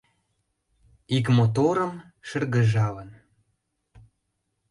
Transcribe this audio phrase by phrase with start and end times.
[1.17, 1.93] Ик моторым,
[2.27, 3.09] шыргыжалын